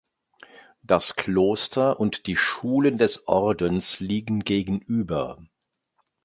Das 0.81 1.15
Kloster 1.15 1.99
und 1.99 2.25
die 2.25 2.35
Schulen 2.35 2.97
des 2.97 3.27
Ordens 3.27 3.99
liegen 3.99 4.39
gegenüber. 4.39 5.37